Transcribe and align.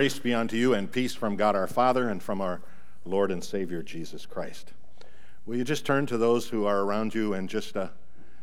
Grace 0.00 0.18
be 0.18 0.32
unto 0.32 0.56
you 0.56 0.72
and 0.72 0.90
peace 0.90 1.14
from 1.14 1.36
God 1.36 1.54
our 1.54 1.66
Father 1.66 2.08
and 2.08 2.22
from 2.22 2.40
our 2.40 2.62
Lord 3.04 3.30
and 3.30 3.44
Savior 3.44 3.82
Jesus 3.82 4.24
Christ. 4.24 4.72
Will 5.44 5.56
you 5.56 5.62
just 5.62 5.84
turn 5.84 6.06
to 6.06 6.16
those 6.16 6.48
who 6.48 6.64
are 6.64 6.80
around 6.80 7.14
you 7.14 7.34
and 7.34 7.50
just, 7.50 7.76
uh, 7.76 7.88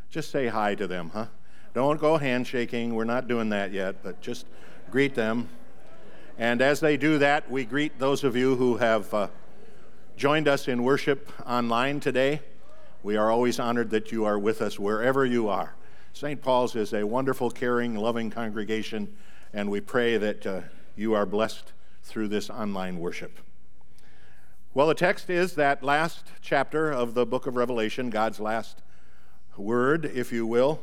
just 0.08 0.30
say 0.30 0.46
hi 0.46 0.76
to 0.76 0.86
them, 0.86 1.10
huh? 1.12 1.26
Don't 1.74 1.98
go 1.98 2.16
handshaking. 2.16 2.94
We're 2.94 3.02
not 3.02 3.26
doing 3.26 3.48
that 3.48 3.72
yet, 3.72 4.04
but 4.04 4.20
just 4.20 4.46
greet 4.92 5.16
them. 5.16 5.48
And 6.38 6.62
as 6.62 6.78
they 6.78 6.96
do 6.96 7.18
that, 7.18 7.50
we 7.50 7.64
greet 7.64 7.98
those 7.98 8.22
of 8.22 8.36
you 8.36 8.54
who 8.54 8.76
have 8.76 9.12
uh, 9.12 9.26
joined 10.16 10.46
us 10.46 10.68
in 10.68 10.84
worship 10.84 11.32
online 11.44 11.98
today. 11.98 12.40
We 13.02 13.16
are 13.16 13.32
always 13.32 13.58
honored 13.58 13.90
that 13.90 14.12
you 14.12 14.24
are 14.26 14.38
with 14.38 14.62
us 14.62 14.78
wherever 14.78 15.26
you 15.26 15.48
are. 15.48 15.74
St. 16.12 16.40
Paul's 16.40 16.76
is 16.76 16.92
a 16.94 17.04
wonderful, 17.04 17.50
caring, 17.50 17.96
loving 17.96 18.30
congregation, 18.30 19.12
and 19.52 19.68
we 19.68 19.80
pray 19.80 20.18
that 20.18 20.46
uh, 20.46 20.60
you 20.98 21.14
are 21.14 21.24
blessed 21.24 21.72
through 22.02 22.26
this 22.26 22.50
online 22.50 22.98
worship. 22.98 23.38
Well, 24.74 24.88
the 24.88 24.94
text 24.94 25.30
is 25.30 25.54
that 25.54 25.82
last 25.82 26.26
chapter 26.42 26.90
of 26.90 27.14
the 27.14 27.24
book 27.24 27.46
of 27.46 27.54
Revelation, 27.56 28.10
God's 28.10 28.40
last 28.40 28.82
word, 29.56 30.04
if 30.04 30.32
you 30.32 30.44
will, 30.46 30.80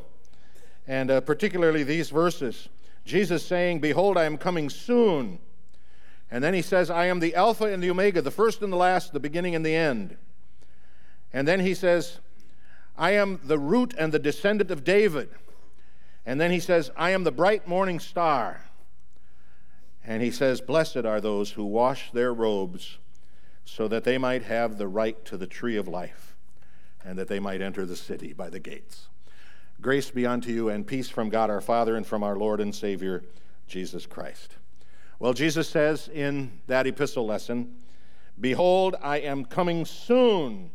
and 0.87 1.11
uh, 1.11 1.21
particularly 1.21 1.83
these 1.83 2.09
verses. 2.09 2.69
Jesus 3.03 3.45
saying, 3.45 3.79
Behold, 3.79 4.17
I 4.17 4.23
am 4.23 4.37
coming 4.37 4.69
soon. 4.69 5.39
And 6.31 6.43
then 6.43 6.53
he 6.53 6.61
says, 6.61 6.89
I 6.89 7.05
am 7.05 7.19
the 7.19 7.35
Alpha 7.35 7.65
and 7.65 7.83
the 7.83 7.89
Omega, 7.89 8.21
the 8.21 8.31
first 8.31 8.61
and 8.61 8.71
the 8.71 8.77
last, 8.77 9.13
the 9.13 9.19
beginning 9.19 9.53
and 9.53 9.65
the 9.65 9.75
end. 9.75 10.17
And 11.33 11.47
then 11.47 11.59
he 11.59 11.73
says, 11.73 12.19
I 12.97 13.11
am 13.11 13.41
the 13.43 13.59
root 13.59 13.93
and 13.97 14.13
the 14.13 14.19
descendant 14.19 14.71
of 14.71 14.83
David. 14.83 15.29
And 16.25 16.39
then 16.39 16.51
he 16.51 16.59
says, 16.59 16.89
I 16.95 17.11
am 17.11 17.23
the 17.25 17.31
bright 17.31 17.67
morning 17.67 17.99
star. 17.99 18.61
And 20.07 20.21
he 20.21 20.31
says, 20.31 20.61
Blessed 20.61 21.05
are 21.05 21.19
those 21.19 21.51
who 21.51 21.65
wash 21.65 22.11
their 22.11 22.33
robes 22.33 22.97
so 23.63 23.87
that 23.87 24.03
they 24.03 24.17
might 24.17 24.43
have 24.43 24.77
the 24.77 24.87
right 24.87 25.23
to 25.25 25.37
the 25.37 25.47
tree 25.47 25.77
of 25.77 25.87
life 25.87 26.35
and 27.03 27.17
that 27.17 27.27
they 27.27 27.39
might 27.39 27.61
enter 27.61 27.85
the 27.85 27.95
city 27.95 28.33
by 28.33 28.49
the 28.49 28.59
gates. 28.59 29.07
Grace 29.81 30.11
be 30.11 30.25
unto 30.25 30.51
you 30.51 30.69
and 30.69 30.87
peace 30.87 31.09
from 31.09 31.29
God 31.29 31.49
our 31.49 31.61
Father 31.61 31.95
and 31.95 32.05
from 32.05 32.23
our 32.23 32.35
Lord 32.35 32.61
and 32.61 32.73
Savior, 32.73 33.23
Jesus 33.67 34.05
Christ. 34.05 34.55
Well, 35.19 35.33
Jesus 35.33 35.67
says 35.67 36.07
in 36.13 36.59
that 36.67 36.87
epistle 36.87 37.25
lesson, 37.25 37.75
Behold, 38.39 38.95
I 39.01 39.17
am 39.17 39.45
coming 39.45 39.85
soon. 39.85 40.71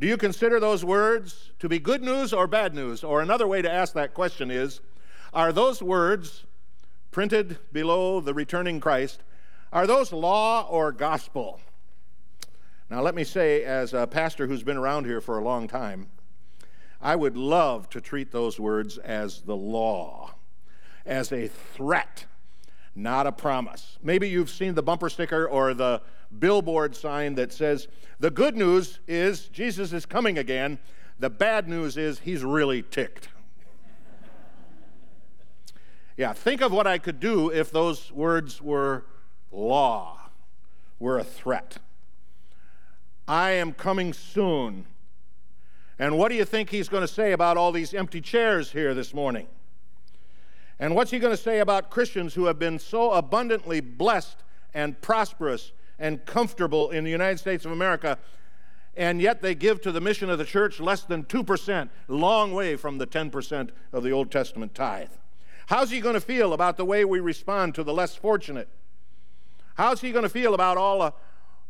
Do 0.00 0.06
you 0.06 0.16
consider 0.16 0.58
those 0.58 0.84
words 0.84 1.52
to 1.58 1.68
be 1.68 1.78
good 1.78 2.02
news 2.02 2.32
or 2.32 2.46
bad 2.46 2.74
news? 2.74 3.04
Or 3.04 3.20
another 3.20 3.46
way 3.46 3.62
to 3.62 3.72
ask 3.72 3.94
that 3.94 4.14
question 4.14 4.50
is 4.50 4.80
Are 5.32 5.52
those 5.52 5.82
words 5.82 6.44
printed 7.12 7.58
below 7.72 8.20
the 8.20 8.34
returning 8.34 8.80
Christ, 8.80 9.22
are 9.72 9.86
those 9.86 10.12
law 10.12 10.66
or 10.68 10.90
gospel? 10.90 11.60
Now, 12.90 13.00
let 13.00 13.14
me 13.14 13.22
say, 13.22 13.62
as 13.64 13.94
a 13.94 14.06
pastor 14.06 14.46
who's 14.46 14.62
been 14.62 14.76
around 14.76 15.04
here 15.04 15.20
for 15.20 15.38
a 15.38 15.44
long 15.44 15.68
time, 15.68 16.08
I 17.00 17.16
would 17.16 17.36
love 17.36 17.88
to 17.90 18.00
treat 18.00 18.32
those 18.32 18.58
words 18.58 18.98
as 18.98 19.42
the 19.42 19.56
law, 19.56 20.34
as 21.06 21.32
a 21.32 21.48
threat, 21.48 22.26
not 22.94 23.26
a 23.26 23.32
promise. 23.32 23.98
Maybe 24.02 24.28
you've 24.28 24.50
seen 24.50 24.74
the 24.74 24.82
bumper 24.82 25.08
sticker 25.08 25.46
or 25.46 25.74
the 25.74 26.02
billboard 26.38 26.94
sign 26.94 27.34
that 27.36 27.52
says, 27.52 27.88
The 28.20 28.30
good 28.30 28.56
news 28.56 29.00
is 29.06 29.48
Jesus 29.48 29.92
is 29.92 30.06
coming 30.06 30.38
again. 30.38 30.78
The 31.18 31.30
bad 31.30 31.68
news 31.68 31.96
is 31.96 32.20
he's 32.20 32.44
really 32.44 32.82
ticked. 32.82 33.28
Yeah, 36.22 36.32
think 36.34 36.60
of 36.60 36.70
what 36.70 36.86
I 36.86 36.98
could 36.98 37.18
do 37.18 37.50
if 37.50 37.72
those 37.72 38.12
words 38.12 38.62
were 38.62 39.06
law, 39.50 40.20
were 41.00 41.18
a 41.18 41.24
threat. 41.24 41.78
I 43.26 43.50
am 43.50 43.72
coming 43.72 44.12
soon. 44.12 44.86
And 45.98 46.16
what 46.16 46.28
do 46.28 46.36
you 46.36 46.44
think 46.44 46.70
he's 46.70 46.88
going 46.88 47.00
to 47.00 47.12
say 47.12 47.32
about 47.32 47.56
all 47.56 47.72
these 47.72 47.92
empty 47.92 48.20
chairs 48.20 48.70
here 48.70 48.94
this 48.94 49.12
morning? 49.12 49.48
And 50.78 50.94
what's 50.94 51.10
he 51.10 51.18
going 51.18 51.36
to 51.36 51.42
say 51.42 51.58
about 51.58 51.90
Christians 51.90 52.34
who 52.34 52.44
have 52.44 52.56
been 52.56 52.78
so 52.78 53.10
abundantly 53.10 53.80
blessed 53.80 54.44
and 54.72 55.00
prosperous 55.00 55.72
and 55.98 56.24
comfortable 56.24 56.90
in 56.90 57.02
the 57.02 57.10
United 57.10 57.40
States 57.40 57.64
of 57.64 57.72
America, 57.72 58.16
and 58.96 59.20
yet 59.20 59.42
they 59.42 59.56
give 59.56 59.80
to 59.80 59.90
the 59.90 60.00
mission 60.00 60.30
of 60.30 60.38
the 60.38 60.44
church 60.44 60.78
less 60.78 61.02
than 61.02 61.24
2%, 61.24 61.88
long 62.06 62.54
way 62.54 62.76
from 62.76 62.98
the 62.98 63.08
10% 63.08 63.70
of 63.92 64.04
the 64.04 64.12
Old 64.12 64.30
Testament 64.30 64.72
tithe? 64.72 65.08
How's 65.72 65.90
he 65.90 66.02
going 66.02 66.12
to 66.12 66.20
feel 66.20 66.52
about 66.52 66.76
the 66.76 66.84
way 66.84 67.02
we 67.06 67.18
respond 67.18 67.74
to 67.76 67.82
the 67.82 67.94
less 67.94 68.14
fortunate? 68.14 68.68
How's 69.74 70.02
he 70.02 70.12
going 70.12 70.22
to 70.22 70.28
feel 70.28 70.52
about 70.52 70.76
all 70.76 70.98
the 70.98 71.14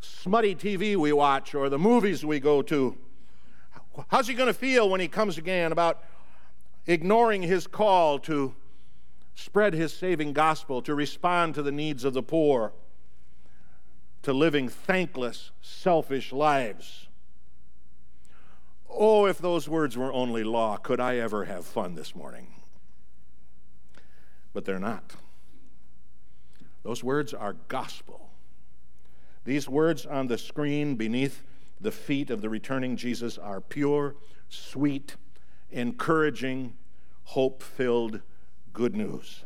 smutty 0.00 0.56
TV 0.56 0.96
we 0.96 1.12
watch 1.12 1.54
or 1.54 1.68
the 1.68 1.78
movies 1.78 2.26
we 2.26 2.40
go 2.40 2.62
to? 2.62 2.98
How's 4.08 4.26
he 4.26 4.34
going 4.34 4.48
to 4.48 4.54
feel 4.54 4.90
when 4.90 5.00
he 5.00 5.06
comes 5.06 5.38
again 5.38 5.70
about 5.70 6.02
ignoring 6.84 7.42
his 7.42 7.68
call 7.68 8.18
to 8.18 8.56
spread 9.36 9.72
his 9.72 9.92
saving 9.92 10.32
gospel, 10.32 10.82
to 10.82 10.96
respond 10.96 11.54
to 11.54 11.62
the 11.62 11.70
needs 11.70 12.02
of 12.02 12.12
the 12.12 12.24
poor, 12.24 12.72
to 14.24 14.32
living 14.32 14.68
thankless, 14.68 15.52
selfish 15.60 16.32
lives? 16.32 17.06
Oh, 18.90 19.26
if 19.26 19.38
those 19.38 19.68
words 19.68 19.96
were 19.96 20.12
only 20.12 20.42
law, 20.42 20.76
could 20.76 20.98
I 20.98 21.18
ever 21.18 21.44
have 21.44 21.64
fun 21.64 21.94
this 21.94 22.16
morning? 22.16 22.61
But 24.52 24.64
they're 24.64 24.78
not. 24.78 25.14
Those 26.82 27.04
words 27.04 27.32
are 27.32 27.54
gospel. 27.68 28.30
These 29.44 29.68
words 29.68 30.06
on 30.06 30.26
the 30.26 30.38
screen 30.38 30.96
beneath 30.96 31.42
the 31.80 31.92
feet 31.92 32.30
of 32.30 32.40
the 32.40 32.48
returning 32.48 32.96
Jesus 32.96 33.38
are 33.38 33.60
pure, 33.60 34.14
sweet, 34.48 35.16
encouraging, 35.70 36.74
hope 37.24 37.62
filled 37.62 38.20
good 38.72 38.94
news. 38.94 39.44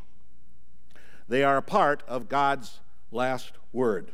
They 1.29 1.43
are 1.43 1.57
a 1.57 1.63
part 1.63 2.03
of 2.07 2.29
God's 2.29 2.81
last 3.11 3.53
word. 3.73 4.13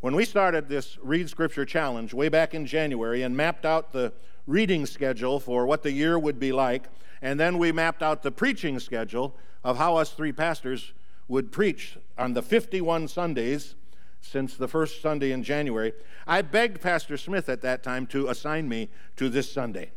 When 0.00 0.14
we 0.14 0.26
started 0.26 0.68
this 0.68 0.98
Read 1.02 1.30
Scripture 1.30 1.64
Challenge 1.64 2.12
way 2.12 2.28
back 2.28 2.52
in 2.52 2.66
January 2.66 3.22
and 3.22 3.34
mapped 3.34 3.64
out 3.64 3.92
the 3.92 4.12
reading 4.46 4.84
schedule 4.84 5.40
for 5.40 5.64
what 5.64 5.82
the 5.82 5.90
year 5.90 6.18
would 6.18 6.38
be 6.38 6.52
like, 6.52 6.84
and 7.22 7.40
then 7.40 7.56
we 7.56 7.72
mapped 7.72 8.02
out 8.02 8.22
the 8.22 8.30
preaching 8.30 8.78
schedule 8.78 9.34
of 9.64 9.78
how 9.78 9.96
us 9.96 10.10
three 10.10 10.32
pastors 10.32 10.92
would 11.28 11.50
preach 11.50 11.96
on 12.18 12.34
the 12.34 12.42
51 12.42 13.08
Sundays 13.08 13.74
since 14.20 14.54
the 14.54 14.68
first 14.68 15.00
Sunday 15.00 15.32
in 15.32 15.42
January. 15.42 15.94
I 16.26 16.42
begged 16.42 16.82
Pastor 16.82 17.16
Smith 17.16 17.48
at 17.48 17.62
that 17.62 17.82
time 17.82 18.06
to 18.08 18.28
assign 18.28 18.68
me 18.68 18.90
to 19.16 19.30
this 19.30 19.50
Sunday, 19.50 19.92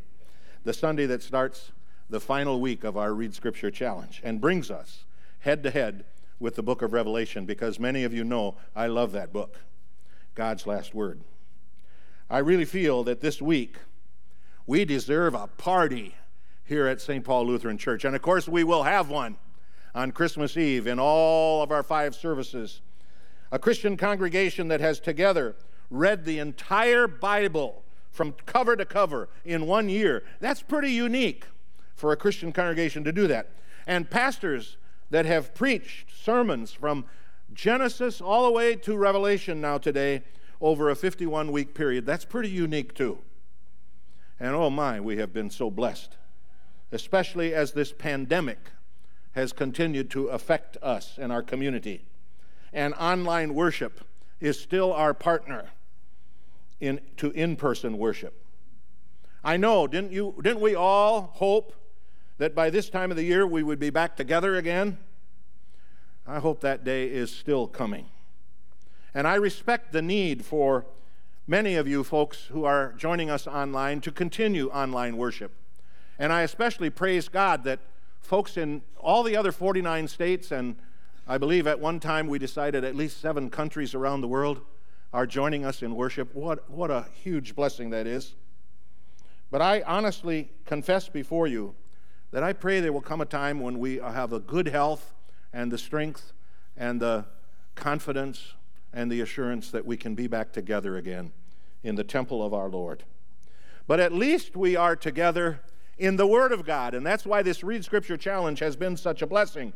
the 0.63 0.73
Sunday 0.73 1.07
that 1.07 1.21
starts 1.21 1.73
the 2.09 2.21
final 2.21 2.61
week 2.61 2.85
of 2.85 2.95
our 2.95 3.13
Read 3.13 3.35
Scripture 3.35 3.69
Challenge 3.69 4.21
and 4.23 4.39
brings 4.39 4.71
us 4.71 5.03
head 5.39 5.61
to 5.63 5.71
head 5.71 6.05
with 6.39 6.55
the 6.55 6.63
book 6.63 6.81
of 6.81 6.93
Revelation 6.93 7.45
because 7.45 7.79
many 7.79 8.05
of 8.05 8.13
you 8.13 8.23
know 8.23 8.55
I 8.73 8.87
love 8.87 9.11
that 9.11 9.33
book, 9.33 9.59
God's 10.35 10.65
last 10.67 10.93
word. 10.93 11.21
I 12.29 12.39
really 12.39 12.65
feel 12.65 13.03
that 13.05 13.21
this 13.21 13.41
week 13.41 13.77
we 14.67 14.85
deserve 14.85 15.33
a 15.33 15.47
party 15.47 16.15
here 16.63 16.87
at 16.87 17.01
St. 17.01 17.23
Paul 17.23 17.47
Lutheran 17.47 17.77
Church. 17.77 18.05
And 18.05 18.15
of 18.15 18.21
course, 18.21 18.47
we 18.47 18.63
will 18.63 18.83
have 18.83 19.09
one 19.09 19.37
on 19.95 20.11
Christmas 20.11 20.55
Eve 20.55 20.85
in 20.85 20.99
all 20.99 21.63
of 21.63 21.71
our 21.71 21.81
five 21.81 22.13
services. 22.13 22.81
A 23.51 23.57
Christian 23.57 23.97
congregation 23.97 24.67
that 24.67 24.79
has 24.79 24.99
together 24.99 25.55
read 25.89 26.23
the 26.23 26.37
entire 26.37 27.07
Bible 27.07 27.83
from 28.11 28.33
cover 28.45 28.75
to 28.75 28.85
cover 28.85 29.29
in 29.43 29.65
one 29.65 29.89
year. 29.89 30.23
That's 30.39 30.61
pretty 30.61 30.91
unique 30.91 31.45
for 31.95 32.11
a 32.11 32.17
Christian 32.17 32.51
congregation 32.51 33.03
to 33.03 33.11
do 33.11 33.25
that. 33.27 33.49
And 33.87 34.09
pastors 34.09 34.77
that 35.09 35.25
have 35.25 35.55
preached 35.55 36.11
sermons 36.15 36.71
from 36.71 37.05
Genesis 37.53 38.21
all 38.21 38.45
the 38.45 38.51
way 38.51 38.75
to 38.75 38.97
Revelation 38.97 39.61
now 39.61 39.77
today 39.77 40.23
over 40.61 40.89
a 40.89 40.95
51 40.95 41.51
week 41.51 41.73
period. 41.73 42.05
That's 42.05 42.25
pretty 42.25 42.49
unique 42.49 42.93
too. 42.93 43.19
And 44.39 44.55
oh 44.55 44.69
my, 44.69 44.99
we 44.99 45.17
have 45.17 45.33
been 45.33 45.49
so 45.49 45.69
blessed, 45.69 46.15
especially 46.91 47.53
as 47.53 47.73
this 47.73 47.91
pandemic 47.91 48.71
has 49.33 49.51
continued 49.51 50.09
to 50.11 50.27
affect 50.27 50.77
us 50.81 51.17
and 51.17 51.31
our 51.31 51.43
community. 51.43 52.05
And 52.71 52.93
online 52.95 53.53
worship 53.53 54.01
is 54.39 54.59
still 54.59 54.93
our 54.93 55.13
partner 55.13 55.69
in, 56.79 57.01
to 57.17 57.31
in 57.31 57.55
person 57.55 57.97
worship. 57.97 58.45
I 59.43 59.57
know, 59.57 59.87
didn't, 59.87 60.11
you, 60.11 60.35
didn't 60.41 60.61
we 60.61 60.75
all 60.75 61.33
hope 61.35 61.73
that 62.37 62.55
by 62.55 62.69
this 62.69 62.89
time 62.89 63.11
of 63.11 63.17
the 63.17 63.23
year 63.23 63.45
we 63.45 63.63
would 63.63 63.79
be 63.79 63.89
back 63.89 64.15
together 64.15 64.55
again? 64.55 64.97
I 66.29 66.37
hope 66.37 66.61
that 66.61 66.83
day 66.83 67.05
is 67.05 67.35
still 67.35 67.65
coming. 67.65 68.05
And 69.15 69.27
I 69.27 69.33
respect 69.33 69.91
the 69.91 70.01
need 70.03 70.45
for 70.45 70.85
many 71.47 71.73
of 71.73 71.87
you 71.87 72.03
folks 72.03 72.43
who 72.51 72.65
are 72.65 72.93
joining 72.93 73.31
us 73.31 73.47
online 73.47 73.99
to 74.01 74.11
continue 74.11 74.69
online 74.69 75.17
worship. 75.17 75.51
And 76.19 76.31
I 76.31 76.43
especially 76.43 76.91
praise 76.91 77.29
God 77.29 77.63
that 77.63 77.79
folks 78.21 78.57
in 78.57 78.83
all 78.99 79.23
the 79.23 79.35
other 79.35 79.51
49 79.51 80.07
states 80.07 80.51
and 80.51 80.75
I 81.25 81.39
believe 81.39 81.65
at 81.65 81.79
one 81.79 81.99
time 81.99 82.27
we 82.27 82.37
decided 82.37 82.83
at 82.83 82.95
least 82.95 83.19
seven 83.19 83.49
countries 83.49 83.95
around 83.95 84.21
the 84.21 84.27
world 84.27 84.61
are 85.11 85.25
joining 85.25 85.65
us 85.65 85.81
in 85.81 85.95
worship. 85.95 86.35
What, 86.35 86.69
what 86.69 86.91
a 86.91 87.07
huge 87.23 87.55
blessing 87.55 87.89
that 87.89 88.05
is. 88.05 88.35
But 89.49 89.63
I 89.63 89.81
honestly 89.81 90.51
confess 90.65 91.09
before 91.09 91.47
you 91.47 91.73
that 92.29 92.43
I 92.43 92.53
pray 92.53 92.81
there 92.81 92.93
will 92.93 93.01
come 93.01 93.19
a 93.19 93.25
time 93.25 93.59
when 93.61 93.79
we 93.79 93.95
have 93.97 94.31
a 94.31 94.39
good 94.39 94.67
health 94.67 95.15
and 95.53 95.71
the 95.71 95.77
strength 95.77 96.33
and 96.77 97.01
the 97.01 97.25
confidence 97.75 98.53
and 98.93 99.11
the 99.11 99.21
assurance 99.21 99.71
that 99.71 99.85
we 99.85 99.97
can 99.97 100.15
be 100.15 100.27
back 100.27 100.51
together 100.51 100.97
again 100.97 101.31
in 101.83 101.95
the 101.95 102.03
temple 102.03 102.43
of 102.43 102.53
our 102.53 102.69
Lord. 102.69 103.03
But 103.87 103.99
at 103.99 104.13
least 104.13 104.55
we 104.55 104.75
are 104.75 104.95
together 104.95 105.61
in 105.97 106.15
the 106.15 106.27
Word 106.27 106.51
of 106.51 106.65
God, 106.65 106.93
and 106.93 107.05
that's 107.05 107.25
why 107.25 107.41
this 107.41 107.63
Read 107.63 107.83
Scripture 107.83 108.17
Challenge 108.17 108.59
has 108.59 108.75
been 108.75 108.95
such 108.95 109.21
a 109.21 109.27
blessing. 109.27 109.73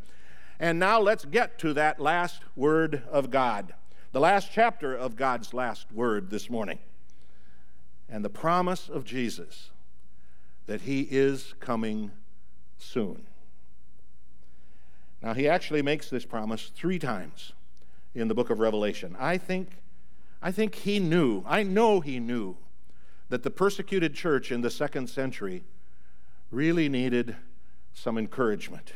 And 0.59 0.79
now 0.79 0.99
let's 0.99 1.25
get 1.25 1.57
to 1.59 1.73
that 1.73 1.99
last 1.99 2.43
Word 2.55 3.03
of 3.11 3.29
God, 3.29 3.73
the 4.11 4.19
last 4.19 4.49
chapter 4.51 4.95
of 4.95 5.15
God's 5.15 5.53
last 5.53 5.91
Word 5.91 6.29
this 6.29 6.49
morning, 6.49 6.79
and 8.07 8.23
the 8.23 8.29
promise 8.29 8.89
of 8.89 9.03
Jesus 9.03 9.71
that 10.65 10.81
He 10.81 11.01
is 11.09 11.53
coming 11.59 12.11
soon. 12.77 13.25
Now, 15.23 15.33
He 15.33 15.47
actually 15.47 15.81
makes 15.81 16.09
this 16.09 16.25
promise 16.25 16.69
three 16.75 16.99
times 16.99 17.53
in 18.13 18.27
the 18.27 18.35
book 18.35 18.49
of 18.49 18.59
Revelation. 18.59 19.15
I 19.17 19.37
think, 19.37 19.69
I 20.41 20.51
think 20.51 20.75
he 20.75 20.99
knew, 20.99 21.43
I 21.47 21.63
know 21.63 22.01
he 22.01 22.19
knew, 22.19 22.57
that 23.29 23.43
the 23.43 23.49
persecuted 23.49 24.13
church 24.13 24.51
in 24.51 24.61
the 24.61 24.69
second 24.69 25.09
century 25.09 25.63
really 26.51 26.89
needed 26.89 27.37
some 27.93 28.17
encouragement. 28.17 28.93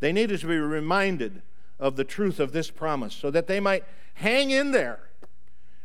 They 0.00 0.12
needed 0.12 0.40
to 0.40 0.46
be 0.46 0.58
reminded 0.58 1.42
of 1.78 1.96
the 1.96 2.04
truth 2.04 2.40
of 2.40 2.52
this 2.52 2.70
promise 2.70 3.14
so 3.14 3.30
that 3.30 3.46
they 3.46 3.60
might 3.60 3.84
hang 4.14 4.50
in 4.50 4.72
there 4.72 5.00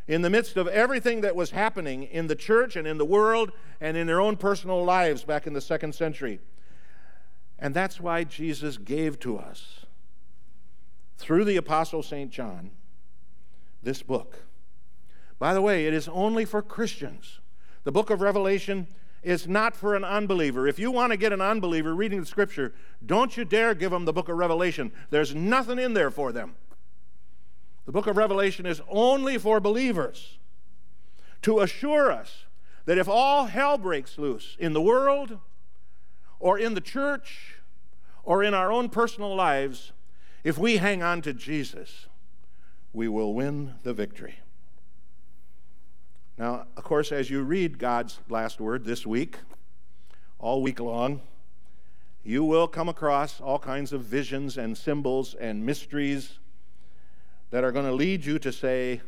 in 0.07 0.23
the 0.23 0.29
midst 0.29 0.57
of 0.57 0.67
everything 0.67 1.21
that 1.21 1.35
was 1.35 1.51
happening 1.51 2.03
in 2.03 2.27
the 2.27 2.35
church 2.35 2.75
and 2.75 2.87
in 2.87 2.97
the 2.97 3.05
world 3.05 3.51
and 3.79 3.95
in 3.95 4.07
their 4.07 4.19
own 4.19 4.35
personal 4.35 4.83
lives 4.83 5.23
back 5.23 5.47
in 5.47 5.53
the 5.53 5.61
second 5.61 5.93
century. 5.93 6.39
And 7.63 7.73
that's 7.73 8.01
why 8.01 8.25
Jesus 8.25 8.77
gave 8.77 9.21
to 9.21 9.37
us 9.37 9.85
through 11.17 11.45
the 11.45 11.55
Apostle 11.55 12.03
St. 12.03 12.29
John 12.29 12.71
this 13.81 14.03
book. 14.03 14.43
By 15.39 15.53
the 15.53 15.61
way, 15.61 15.87
it 15.87 15.93
is 15.93 16.09
only 16.09 16.43
for 16.43 16.61
Christians. 16.61 17.39
The 17.85 17.91
book 17.91 18.09
of 18.09 18.19
Revelation 18.19 18.87
is 19.23 19.47
not 19.47 19.77
for 19.77 19.95
an 19.95 20.03
unbeliever. 20.03 20.67
If 20.67 20.77
you 20.77 20.91
want 20.91 21.11
to 21.11 21.17
get 21.17 21.31
an 21.31 21.39
unbeliever 21.39 21.95
reading 21.95 22.19
the 22.19 22.25
scripture, 22.25 22.73
don't 23.05 23.37
you 23.37 23.45
dare 23.45 23.73
give 23.73 23.91
them 23.91 24.03
the 24.03 24.11
book 24.11 24.27
of 24.27 24.35
Revelation. 24.35 24.91
There's 25.09 25.33
nothing 25.33 25.79
in 25.79 25.93
there 25.93 26.11
for 26.11 26.33
them. 26.33 26.55
The 27.85 27.93
book 27.93 28.07
of 28.07 28.17
Revelation 28.17 28.65
is 28.65 28.81
only 28.89 29.37
for 29.37 29.61
believers 29.61 30.37
to 31.43 31.61
assure 31.61 32.11
us 32.11 32.43
that 32.83 32.97
if 32.97 33.07
all 33.07 33.45
hell 33.45 33.77
breaks 33.77 34.17
loose 34.17 34.57
in 34.59 34.73
the 34.73 34.81
world 34.81 35.39
or 36.43 36.59
in 36.59 36.73
the 36.73 36.81
church 36.81 37.52
or 38.23 38.43
in 38.43 38.53
our 38.53 38.71
own 38.71 38.89
personal 38.89 39.35
lives, 39.35 39.91
if 40.43 40.57
we 40.57 40.77
hang 40.77 41.03
on 41.03 41.21
to 41.21 41.33
Jesus, 41.33 42.07
we 42.93 43.07
will 43.07 43.33
win 43.33 43.75
the 43.83 43.93
victory. 43.93 44.39
Now, 46.37 46.67
of 46.75 46.83
course, 46.83 47.11
as 47.11 47.29
you 47.29 47.43
read 47.43 47.77
God's 47.77 48.19
last 48.29 48.59
word 48.59 48.85
this 48.85 49.05
week, 49.05 49.37
all 50.39 50.61
week 50.61 50.79
long, 50.79 51.21
you 52.23 52.43
will 52.43 52.67
come 52.67 52.89
across 52.89 53.39
all 53.41 53.59
kinds 53.59 53.93
of 53.93 54.01
visions 54.01 54.57
and 54.57 54.77
symbols 54.77 55.35
and 55.35 55.65
mysteries 55.65 56.39
that 57.51 57.63
are 57.63 57.71
going 57.71 57.85
to 57.85 57.93
lead 57.93 58.25
you 58.25 58.39
to 58.39 58.51
say, 58.51 59.01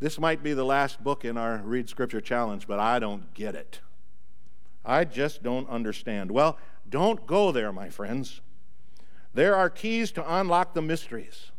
This 0.00 0.18
might 0.18 0.42
be 0.42 0.52
the 0.52 0.64
last 0.64 1.04
book 1.04 1.24
in 1.24 1.36
our 1.36 1.58
Read 1.58 1.88
Scripture 1.88 2.20
Challenge, 2.20 2.66
but 2.66 2.78
I 2.78 2.98
don't 2.98 3.32
get 3.34 3.54
it. 3.54 3.80
I 4.84 5.04
just 5.04 5.42
don't 5.42 5.68
understand. 5.68 6.30
Well, 6.30 6.58
don't 6.90 7.26
go 7.26 7.52
there, 7.52 7.72
my 7.72 7.88
friends. 7.90 8.40
There 9.34 9.54
are 9.54 9.70
keys 9.70 10.10
to 10.12 10.36
unlock 10.36 10.74
the 10.74 10.82
mysteries 10.82 11.50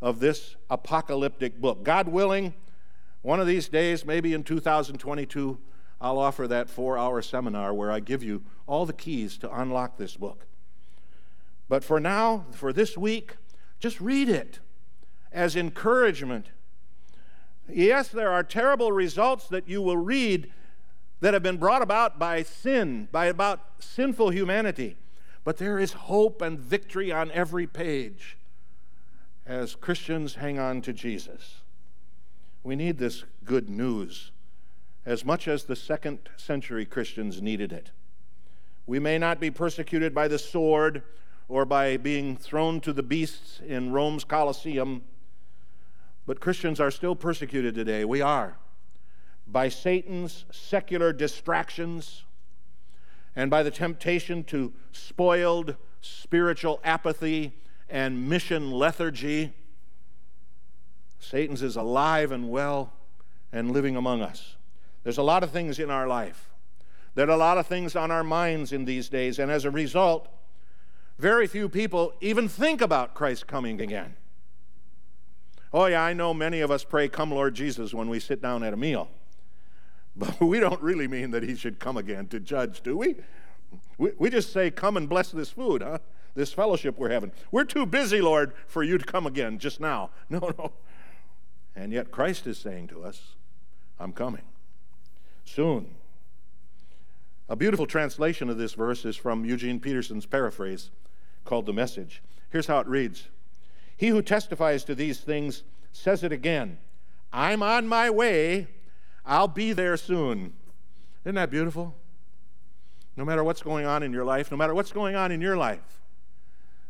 of 0.00 0.20
this 0.20 0.56
apocalyptic 0.68 1.60
book. 1.60 1.84
God 1.84 2.08
willing, 2.08 2.54
one 3.22 3.40
of 3.40 3.46
these 3.46 3.68
days, 3.68 4.04
maybe 4.04 4.34
in 4.34 4.42
2022, 4.42 5.58
I'll 6.00 6.18
offer 6.18 6.46
that 6.48 6.68
four 6.68 6.98
hour 6.98 7.22
seminar 7.22 7.72
where 7.72 7.90
I 7.90 8.00
give 8.00 8.22
you 8.22 8.42
all 8.66 8.84
the 8.84 8.92
keys 8.92 9.38
to 9.38 9.60
unlock 9.60 9.96
this 9.96 10.16
book. 10.16 10.46
But 11.68 11.82
for 11.82 11.98
now, 11.98 12.46
for 12.50 12.72
this 12.72 12.98
week, 12.98 13.36
just 13.80 14.00
read 14.00 14.28
it 14.28 14.58
as 15.32 15.56
encouragement. 15.56 16.48
Yes, 17.68 18.08
there 18.08 18.30
are 18.30 18.42
terrible 18.42 18.92
results 18.92 19.48
that 19.48 19.68
you 19.68 19.80
will 19.80 19.96
read 19.96 20.52
that 21.24 21.32
have 21.32 21.42
been 21.42 21.56
brought 21.56 21.80
about 21.80 22.18
by 22.18 22.42
sin, 22.42 23.08
by 23.10 23.24
about 23.24 23.58
sinful 23.78 24.28
humanity. 24.28 24.94
But 25.42 25.56
there 25.56 25.78
is 25.78 25.94
hope 25.94 26.42
and 26.42 26.58
victory 26.58 27.10
on 27.10 27.30
every 27.30 27.66
page 27.66 28.36
as 29.46 29.74
Christians 29.74 30.34
hang 30.34 30.58
on 30.58 30.82
to 30.82 30.92
Jesus. 30.92 31.62
We 32.62 32.76
need 32.76 32.98
this 32.98 33.24
good 33.42 33.70
news 33.70 34.32
as 35.06 35.24
much 35.24 35.48
as 35.48 35.64
the 35.64 35.76
second 35.76 36.28
century 36.36 36.84
Christians 36.84 37.40
needed 37.40 37.72
it. 37.72 37.90
We 38.84 38.98
may 38.98 39.16
not 39.16 39.40
be 39.40 39.50
persecuted 39.50 40.14
by 40.14 40.28
the 40.28 40.38
sword 40.38 41.04
or 41.48 41.64
by 41.64 41.96
being 41.96 42.36
thrown 42.36 42.82
to 42.82 42.92
the 42.92 43.02
beasts 43.02 43.62
in 43.66 43.92
Rome's 43.92 44.24
Colosseum, 44.24 45.04
but 46.26 46.40
Christians 46.40 46.80
are 46.80 46.90
still 46.90 47.16
persecuted 47.16 47.74
today. 47.74 48.04
We 48.04 48.20
are. 48.20 48.58
By 49.46 49.68
Satan's 49.68 50.44
secular 50.50 51.12
distractions 51.12 52.24
and 53.36 53.50
by 53.50 53.62
the 53.62 53.70
temptation 53.70 54.44
to 54.44 54.72
spoiled 54.92 55.76
spiritual 56.00 56.80
apathy 56.84 57.52
and 57.88 58.28
mission 58.28 58.70
lethargy. 58.70 59.52
Satan's 61.18 61.62
is 61.62 61.76
alive 61.76 62.32
and 62.32 62.50
well 62.50 62.92
and 63.52 63.70
living 63.70 63.96
among 63.96 64.22
us. 64.22 64.56
There's 65.02 65.18
a 65.18 65.22
lot 65.22 65.42
of 65.42 65.50
things 65.50 65.78
in 65.78 65.90
our 65.90 66.06
life. 66.06 66.50
There 67.14 67.28
are 67.28 67.32
a 67.32 67.36
lot 67.36 67.58
of 67.58 67.66
things 67.66 67.94
on 67.94 68.10
our 68.10 68.24
minds 68.24 68.72
in 68.72 68.84
these 68.84 69.08
days, 69.08 69.38
and 69.38 69.50
as 69.50 69.64
a 69.64 69.70
result, 69.70 70.28
very 71.18 71.46
few 71.46 71.68
people 71.68 72.12
even 72.20 72.48
think 72.48 72.80
about 72.80 73.14
Christ 73.14 73.46
coming 73.46 73.80
again. 73.80 74.16
Oh, 75.72 75.86
yeah, 75.86 76.02
I 76.02 76.12
know 76.12 76.34
many 76.34 76.60
of 76.60 76.70
us 76.70 76.84
pray, 76.84 77.08
Come, 77.08 77.30
Lord 77.30 77.54
Jesus, 77.54 77.94
when 77.94 78.08
we 78.08 78.18
sit 78.18 78.42
down 78.42 78.62
at 78.62 78.72
a 78.72 78.76
meal. 78.76 79.08
But 80.16 80.40
we 80.40 80.60
don't 80.60 80.80
really 80.80 81.08
mean 81.08 81.30
that 81.32 81.42
he 81.42 81.56
should 81.56 81.78
come 81.78 81.96
again 81.96 82.28
to 82.28 82.40
judge, 82.40 82.82
do 82.82 82.96
we? 82.96 83.16
We, 83.98 84.12
we 84.18 84.30
just 84.30 84.52
say, 84.52 84.70
Come 84.70 84.96
and 84.96 85.08
bless 85.08 85.30
this 85.30 85.50
food, 85.50 85.82
huh? 85.82 85.98
This 86.34 86.52
fellowship 86.52 86.98
we're 86.98 87.10
having. 87.10 87.32
We're 87.50 87.64
too 87.64 87.86
busy, 87.86 88.20
Lord, 88.20 88.52
for 88.66 88.82
you 88.82 88.98
to 88.98 89.04
come 89.04 89.26
again 89.26 89.58
just 89.58 89.80
now. 89.80 90.10
No, 90.28 90.52
no. 90.58 90.72
And 91.76 91.92
yet 91.92 92.12
Christ 92.12 92.46
is 92.46 92.58
saying 92.58 92.88
to 92.88 93.02
us, 93.02 93.34
I'm 93.98 94.12
coming 94.12 94.42
soon. 95.44 95.94
A 97.48 97.56
beautiful 97.56 97.86
translation 97.86 98.48
of 98.48 98.58
this 98.58 98.74
verse 98.74 99.04
is 99.04 99.16
from 99.16 99.44
Eugene 99.44 99.80
Peterson's 99.80 100.24
paraphrase 100.24 100.90
called 101.44 101.66
The 101.66 101.72
Message. 101.72 102.22
Here's 102.50 102.66
how 102.66 102.78
it 102.78 102.86
reads 102.86 103.28
He 103.96 104.08
who 104.08 104.22
testifies 104.22 104.84
to 104.84 104.94
these 104.94 105.20
things 105.20 105.62
says 105.92 106.22
it 106.22 106.32
again 106.32 106.78
I'm 107.32 107.62
on 107.62 107.86
my 107.86 108.10
way 108.10 108.68
I'll 109.26 109.48
be 109.48 109.72
there 109.72 109.96
soon. 109.96 110.52
Isn't 111.24 111.36
that 111.36 111.50
beautiful? 111.50 111.94
No 113.16 113.24
matter 113.24 113.44
what's 113.44 113.62
going 113.62 113.86
on 113.86 114.02
in 114.02 114.12
your 114.12 114.24
life, 114.24 114.50
no 114.50 114.56
matter 114.56 114.74
what's 114.74 114.92
going 114.92 115.14
on 115.14 115.32
in 115.32 115.40
your 115.40 115.56
life, 115.56 116.00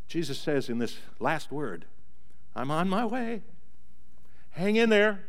Jesus 0.07 0.39
says 0.39 0.69
in 0.69 0.79
this 0.79 0.97
last 1.19 1.51
word, 1.51 1.85
I'm 2.55 2.71
on 2.71 2.89
my 2.89 3.05
way. 3.05 3.43
Hang 4.51 4.75
in 4.75 4.89
there. 4.89 5.25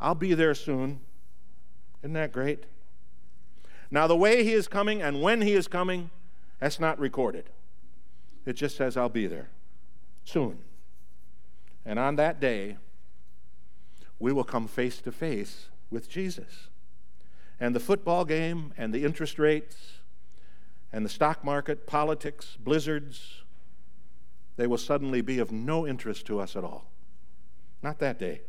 I'll 0.00 0.14
be 0.14 0.34
there 0.34 0.54
soon. 0.54 1.00
Isn't 2.02 2.12
that 2.14 2.32
great? 2.32 2.64
Now, 3.90 4.06
the 4.06 4.16
way 4.16 4.44
he 4.44 4.52
is 4.52 4.68
coming 4.68 5.00
and 5.00 5.22
when 5.22 5.42
he 5.42 5.54
is 5.54 5.68
coming, 5.68 6.10
that's 6.60 6.80
not 6.80 6.98
recorded. 6.98 7.50
It 8.44 8.54
just 8.54 8.76
says, 8.76 8.96
I'll 8.96 9.08
be 9.08 9.26
there 9.26 9.48
soon. 10.24 10.58
And 11.84 11.98
on 11.98 12.16
that 12.16 12.40
day, 12.40 12.76
we 14.18 14.32
will 14.32 14.44
come 14.44 14.66
face 14.66 15.00
to 15.02 15.12
face 15.12 15.68
with 15.90 16.08
Jesus. 16.08 16.68
And 17.60 17.74
the 17.74 17.80
football 17.80 18.24
game 18.24 18.72
and 18.76 18.92
the 18.92 19.04
interest 19.04 19.38
rates 19.38 19.98
and 20.92 21.04
the 21.04 21.10
stock 21.10 21.44
market, 21.44 21.86
politics, 21.86 22.56
blizzards, 22.58 23.42
they 24.56 24.66
will 24.66 24.78
suddenly 24.78 25.20
be 25.20 25.38
of 25.38 25.52
no 25.52 25.86
interest 25.86 26.26
to 26.26 26.40
us 26.40 26.56
at 26.56 26.64
all. 26.64 26.90
Not 27.82 27.98
that 27.98 28.18
day. 28.18 28.42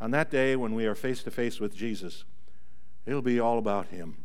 On 0.00 0.10
that 0.12 0.30
day, 0.30 0.56
when 0.56 0.74
we 0.74 0.86
are 0.86 0.94
face 0.94 1.22
to 1.24 1.30
face 1.30 1.60
with 1.60 1.74
Jesus, 1.74 2.24
it'll 3.06 3.22
be 3.22 3.40
all 3.40 3.58
about 3.58 3.88
Him. 3.88 4.16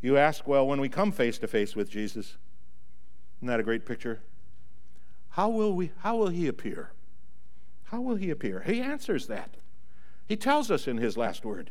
You 0.00 0.16
ask, 0.16 0.46
well, 0.46 0.66
when 0.66 0.80
we 0.80 0.88
come 0.88 1.10
face 1.10 1.38
to 1.38 1.48
face 1.48 1.74
with 1.74 1.90
Jesus, 1.90 2.36
isn't 3.38 3.48
that 3.48 3.60
a 3.60 3.64
great 3.64 3.84
picture? 3.84 4.20
how 5.38 5.48
will, 5.48 5.72
we, 5.72 5.92
how 5.98 6.16
will 6.16 6.30
he 6.30 6.48
appear? 6.48 6.90
How 7.90 8.00
will 8.00 8.16
he 8.16 8.30
appear? 8.30 8.62
He 8.66 8.80
answers 8.80 9.26
that. 9.28 9.56
He 10.26 10.36
tells 10.36 10.70
us 10.70 10.86
in 10.86 10.98
his 10.98 11.16
last 11.16 11.44
word. 11.44 11.70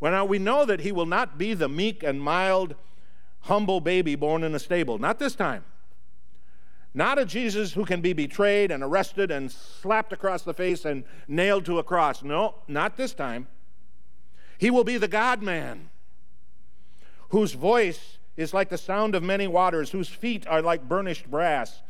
Well, 0.00 0.12
now 0.12 0.24
we 0.24 0.38
know 0.38 0.64
that 0.64 0.80
he 0.80 0.92
will 0.92 1.06
not 1.06 1.36
be 1.36 1.54
the 1.54 1.68
meek 1.68 2.02
and 2.02 2.20
mild, 2.20 2.74
humble 3.40 3.80
baby 3.80 4.14
born 4.14 4.42
in 4.42 4.54
a 4.54 4.58
stable. 4.58 4.98
Not 4.98 5.18
this 5.18 5.34
time. 5.34 5.64
Not 6.94 7.18
a 7.18 7.26
Jesus 7.26 7.74
who 7.74 7.84
can 7.84 8.00
be 8.00 8.14
betrayed 8.14 8.70
and 8.70 8.82
arrested 8.82 9.30
and 9.30 9.52
slapped 9.52 10.12
across 10.12 10.42
the 10.42 10.54
face 10.54 10.84
and 10.84 11.04
nailed 11.26 11.66
to 11.66 11.78
a 11.78 11.84
cross. 11.84 12.22
No, 12.22 12.54
not 12.66 12.96
this 12.96 13.12
time. 13.12 13.48
He 14.56 14.70
will 14.70 14.84
be 14.84 14.96
the 14.96 15.08
God 15.08 15.42
man, 15.42 15.90
whose 17.28 17.52
voice 17.52 18.18
is 18.36 18.54
like 18.54 18.70
the 18.70 18.78
sound 18.78 19.14
of 19.14 19.22
many 19.22 19.46
waters, 19.46 19.90
whose 19.90 20.08
feet 20.08 20.46
are 20.46 20.62
like 20.62 20.88
burnished 20.88 21.30
brass, 21.30 21.82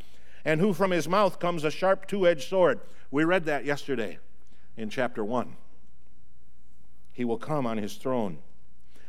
and 0.49 0.59
who 0.59 0.73
from 0.73 0.89
his 0.89 1.07
mouth 1.07 1.37
comes 1.37 1.63
a 1.63 1.69
sharp 1.69 2.07
two 2.07 2.25
edged 2.25 2.49
sword. 2.49 2.79
We 3.11 3.23
read 3.23 3.45
that 3.45 3.65
yesterday 3.65 4.17
in 4.75 4.89
chapter 4.89 5.23
1. 5.23 5.55
He 7.11 7.23
will 7.23 7.37
come 7.37 7.67
on 7.67 7.77
his 7.77 7.97
throne. 7.97 8.39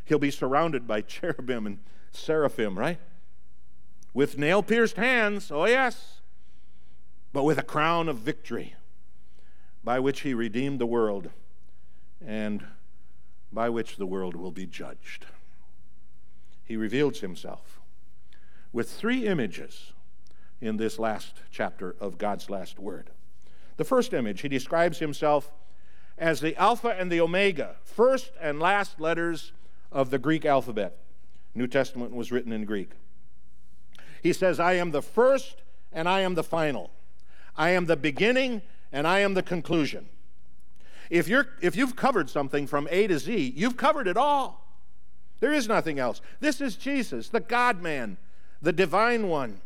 He'll 0.04 0.18
be 0.18 0.30
surrounded 0.30 0.86
by 0.86 1.00
cherubim 1.00 1.66
and 1.66 1.78
seraphim, 2.10 2.78
right? 2.78 2.98
With 4.12 4.36
nail 4.36 4.62
pierced 4.62 4.96
hands, 4.96 5.50
oh 5.50 5.64
yes, 5.64 6.20
but 7.32 7.44
with 7.44 7.56
a 7.56 7.62
crown 7.62 8.10
of 8.10 8.18
victory 8.18 8.74
by 9.82 9.98
which 9.98 10.20
he 10.20 10.34
redeemed 10.34 10.78
the 10.78 10.84
world 10.84 11.30
and 12.22 12.66
by 13.50 13.70
which 13.70 13.96
the 13.96 14.04
world 14.04 14.36
will 14.36 14.50
be 14.50 14.66
judged. 14.66 15.24
He 16.66 16.76
reveals 16.76 17.20
himself 17.20 17.80
with 18.74 18.90
three 18.90 19.26
images 19.26 19.94
in 20.60 20.76
this 20.76 20.98
last 20.98 21.34
chapter 21.50 21.94
of 22.00 22.18
God's 22.18 22.50
last 22.50 22.78
word. 22.78 23.10
The 23.76 23.84
first 23.84 24.12
image, 24.12 24.42
he 24.42 24.48
describes 24.48 24.98
himself 24.98 25.52
as 26.18 26.40
the 26.40 26.54
Alpha 26.56 26.88
and 26.88 27.10
the 27.10 27.20
Omega, 27.20 27.76
first 27.82 28.32
and 28.40 28.60
last 28.60 29.00
letters 29.00 29.52
of 29.90 30.10
the 30.10 30.18
Greek 30.18 30.44
alphabet. 30.44 30.98
New 31.54 31.66
Testament 31.66 32.14
was 32.14 32.30
written 32.30 32.52
in 32.52 32.64
Greek. 32.64 32.90
He 34.22 34.32
says, 34.32 34.60
I 34.60 34.74
am 34.74 34.90
the 34.90 35.02
first 35.02 35.62
and 35.92 36.08
I 36.08 36.20
am 36.20 36.34
the 36.34 36.44
final. 36.44 36.90
I 37.56 37.70
am 37.70 37.86
the 37.86 37.96
beginning 37.96 38.62
and 38.92 39.06
I 39.06 39.20
am 39.20 39.34
the 39.34 39.42
conclusion. 39.42 40.08
If, 41.08 41.26
you're, 41.26 41.48
if 41.60 41.74
you've 41.74 41.96
covered 41.96 42.30
something 42.30 42.66
from 42.66 42.86
A 42.90 43.06
to 43.06 43.18
Z, 43.18 43.54
you've 43.56 43.76
covered 43.76 44.06
it 44.06 44.16
all. 44.16 44.66
There 45.40 45.52
is 45.52 45.66
nothing 45.66 45.98
else. 45.98 46.20
This 46.38 46.60
is 46.60 46.76
Jesus, 46.76 47.30
the 47.30 47.40
God 47.40 47.82
man, 47.82 48.18
the 48.60 48.72
divine 48.72 49.28
one 49.28 49.60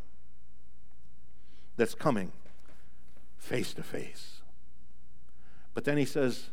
that's 1.77 1.95
coming 1.95 2.33
face 3.37 3.75
to 3.75 3.83
face. 3.83 4.41
But 5.75 5.85
then 5.85 5.97
he 5.97 6.05
says, 6.05 6.49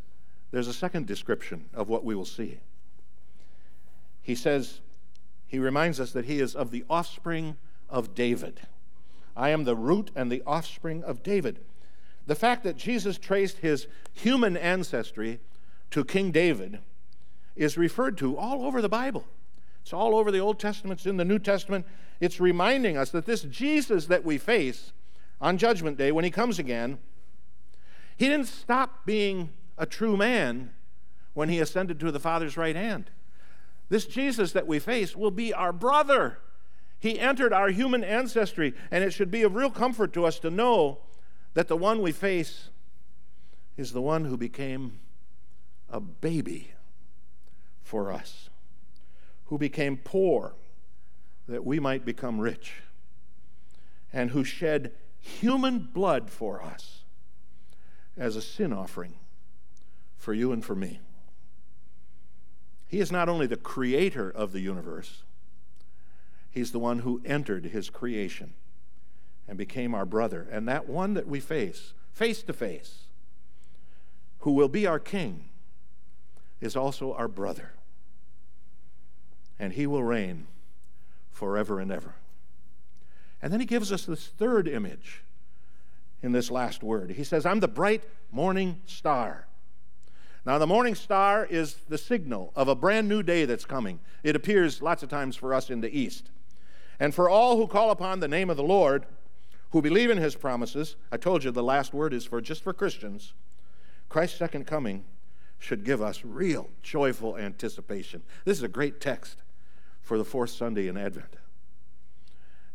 there's 0.52 0.68
a 0.68 0.74
second 0.74 1.08
description 1.08 1.66
of 1.74 1.88
what 1.88 2.04
we 2.04 2.16
will 2.16 2.26
see. 2.26 2.60
He 4.22 4.36
says, 4.36 4.82
he 5.48 5.60
reminds 5.60 6.00
us 6.00 6.12
that 6.12 6.26
he 6.26 6.40
is 6.40 6.56
of 6.56 6.72
the 6.72 6.84
offspring 6.90 7.56
of 7.90 8.14
David. 8.14 8.62
I 9.36 9.50
am 9.50 9.64
the 9.64 9.76
root 9.76 10.12
and 10.16 10.32
the 10.32 10.44
offspring 10.46 11.04
of 11.04 11.24
David. 11.24 11.60
The 12.28 12.36
fact 12.36 12.64
that 12.64 12.78
Jesus 12.78 13.18
traced 13.18 13.58
his 13.58 13.88
human 14.14 14.56
ancestry 14.58 15.40
to 15.92 16.04
King 16.04 16.32
David 16.32 16.80
is 17.56 17.78
referred 17.78 18.18
to 18.20 18.38
all 18.38 18.66
over 18.66 18.82
the 18.82 18.90
Bible. 18.90 19.26
It's 19.82 19.94
all 19.94 20.16
over 20.16 20.32
the 20.32 20.40
Old 20.40 20.60
Testament, 20.60 21.00
it's 21.00 21.08
in 21.08 21.18
the 21.18 21.26
New 21.26 21.40
Testament. 21.40 21.86
It's 22.20 22.40
reminding 22.40 22.98
us 22.98 23.10
that 23.12 23.26
this 23.26 23.42
Jesus 23.44 24.06
that 24.06 24.24
we 24.24 24.38
face 24.38 24.94
on 25.42 25.58
Judgment 25.58 25.98
Day, 25.98 26.12
when 26.12 26.24
he 26.24 26.32
comes 26.32 26.60
again, 26.60 27.00
he 28.16 28.28
didn't 28.28 28.48
stop 28.48 29.06
being 29.06 29.50
a 29.78 29.88
true 29.88 30.16
man 30.16 30.72
when 31.34 31.50
he 31.50 31.60
ascended 31.60 32.00
to 32.00 32.12
the 32.12 32.20
Father's 32.20 32.56
right 32.56 32.76
hand. 32.76 33.10
This 33.90 34.06
Jesus 34.06 34.52
that 34.52 34.68
we 34.68 34.80
face 34.80 35.16
will 35.16 35.32
be 35.32 35.54
our 35.54 35.74
brother. 35.74 36.38
He 37.00 37.20
entered 37.20 37.52
our 37.52 37.70
human 37.70 38.04
ancestry, 38.04 38.76
and 38.92 39.04
it 39.04 39.12
should 39.12 39.32
be 39.32 39.42
of 39.42 39.56
real 39.56 39.72
comfort 39.72 40.14
to 40.14 40.26
us 40.26 40.38
to 40.40 40.52
know 40.52 41.00
that 41.56 41.68
the 41.68 41.76
one 41.76 42.02
we 42.02 42.12
face 42.12 42.70
is 43.76 43.92
the 43.92 44.02
one 44.02 44.26
who 44.26 44.38
became 44.38 45.00
a 45.90 46.00
baby 46.00 46.72
for 47.82 48.12
us, 48.12 48.50
who 49.46 49.58
became 49.58 49.98
poor 49.98 50.54
that 51.48 51.66
we 51.66 51.80
might 51.80 52.06
become 52.06 52.40
rich, 52.40 52.76
and 54.14 54.30
who 54.30 54.44
shed 54.44 54.94
human 55.22 55.80
blood 55.80 56.30
for 56.30 56.62
us 56.62 57.04
as 58.18 58.36
a 58.36 58.42
sin 58.42 58.74
offering 58.74 59.16
for 60.18 60.34
you 60.34 60.52
and 60.52 60.66
for 60.66 60.76
me. 60.76 61.00
He 62.88 63.00
is 63.00 63.12
not 63.12 63.30
only 63.30 63.48
the 63.48 63.56
creator 63.56 64.30
of 64.30 64.52
the 64.52 64.60
universe, 64.60 65.24
He's 66.52 66.74
the 66.74 66.80
one 66.80 67.00
who 67.00 67.22
entered 67.24 67.68
his 67.68 67.90
creation 67.90 68.54
and 69.48 69.58
became 69.58 69.96
our 69.96 70.06
brother. 70.06 70.48
And 70.52 70.68
that 70.68 70.88
one 70.88 71.14
that 71.14 71.28
we 71.28 71.40
face, 71.40 71.94
face 72.12 72.44
to 72.44 72.54
face, 72.54 73.06
who 74.40 74.52
will 74.52 74.68
be 74.68 74.86
our 74.86 75.00
king, 75.00 75.46
is 76.60 76.76
also 76.76 77.14
our 77.14 77.30
brother. 77.30 77.72
And 79.58 79.74
he 79.74 79.88
will 79.88 80.04
reign 80.04 80.48
forever 81.32 81.80
and 81.80 81.90
ever. 81.90 82.16
And 83.42 83.52
then 83.52 83.60
he 83.60 83.66
gives 83.66 83.92
us 83.92 84.06
this 84.06 84.28
third 84.28 84.68
image 84.68 85.24
in 86.22 86.32
this 86.32 86.52
last 86.52 86.84
word. 86.84 87.12
He 87.12 87.24
says, 87.24 87.46
I'm 87.46 87.60
the 87.60 87.68
bright 87.68 88.04
morning 88.32 88.82
star. 88.86 89.48
Now, 90.46 90.58
the 90.58 90.68
morning 90.68 90.96
star 90.96 91.46
is 91.46 91.76
the 91.88 91.98
signal 91.98 92.52
of 92.56 92.68
a 92.68 92.76
brand 92.76 93.08
new 93.08 93.22
day 93.22 93.46
that's 93.46 93.66
coming. 93.66 94.00
It 94.24 94.36
appears 94.36 94.82
lots 94.82 95.04
of 95.04 95.10
times 95.10 95.36
for 95.36 95.54
us 95.54 95.70
in 95.70 95.82
the 95.82 95.96
east. 95.96 96.32
And 97.00 97.14
for 97.14 97.30
all 97.30 97.58
who 97.58 97.68
call 97.68 97.92
upon 97.92 98.20
the 98.20 98.28
name 98.28 98.50
of 98.50 98.58
the 98.58 98.64
Lord, 98.64 99.06
who 99.72 99.82
believe 99.82 100.10
in 100.10 100.18
his 100.18 100.36
promises, 100.36 100.96
I 101.12 101.18
told 101.18 101.44
you 101.44 101.52
the 101.52 101.64
last 101.64 101.94
word 101.94 102.14
is 102.14 102.26
for 102.26 102.42
just 102.42 102.64
for 102.64 102.74
Christians. 102.74 103.34
Christ's 104.10 104.38
second 104.38 104.66
coming 104.66 105.06
should 105.60 105.84
give 105.84 106.02
us 106.02 106.26
real 106.26 106.70
joyful 106.82 107.38
anticipation. 107.38 108.24
This 108.46 108.58
is 108.58 108.64
a 108.64 108.68
great 108.68 109.00
text 109.00 109.38
for 110.02 110.18
the 110.18 110.26
fourth 110.26 110.50
Sunday 110.50 110.88
in 110.88 110.98
Advent. 110.98 111.36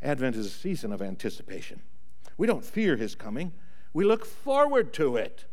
Advent 0.07 0.37
is 0.37 0.47
a 0.47 0.51
season 0.51 0.93
of 0.93 1.03
anticipation. 1.03 1.83
We 2.39 2.47
don't 2.47 2.65
fear 2.65 2.97
his 2.97 3.15
coming, 3.15 3.53
we 3.93 4.05
look 4.05 4.25
forward 4.25 4.93
to 4.95 5.17
it 5.17 5.47